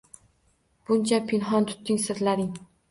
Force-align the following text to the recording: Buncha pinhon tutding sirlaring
Buncha 0.91 1.21
pinhon 1.29 1.71
tutding 1.75 2.03
sirlaring 2.09 2.55